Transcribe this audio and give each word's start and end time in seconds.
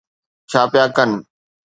ڇا 0.51 0.61
پيا 0.71 0.85
ڪن. 0.95 1.09